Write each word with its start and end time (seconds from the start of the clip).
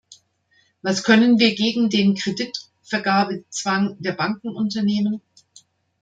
Was 0.81 1.03
können 1.03 1.37
wir 1.37 1.53
gegen 1.53 1.91
den 1.91 2.15
Kreditvergabezwang 2.15 3.97
der 4.01 4.13
Banken 4.13 4.49
unternehmen? 4.55 5.21